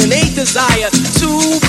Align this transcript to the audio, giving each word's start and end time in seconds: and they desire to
and 0.00 0.12
they 0.12 0.28
desire 0.34 0.90
to 0.90 1.65